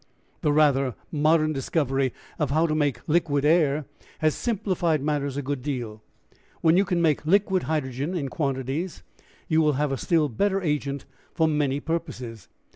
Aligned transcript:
"The 0.41 0.51
rather 0.51 0.95
modern 1.11 1.53
discovery 1.53 2.11
of 2.39 2.49
how 2.49 2.65
to 2.65 2.73
make 2.73 3.07
liquid 3.07 3.45
air 3.45 3.85
has 4.17 4.33
simplified 4.33 5.03
matters 5.03 5.37
a 5.37 5.43
good 5.43 5.61
deal. 5.61 6.01
When 6.61 6.75
you 6.75 6.85
can 6.85 7.03
make 7.03 7.23
liquid 7.27 7.61
hydrogen 7.69 8.15
in 8.17 8.27
quantities 8.27 9.03
you 9.47 9.61
will 9.61 9.73
have 9.73 9.91
a 9.91 9.97
still 9.97 10.27
better 10.27 10.59
agent 10.59 11.05
for 11.35 11.47
many 11.47 11.79
purposes. 11.79 12.47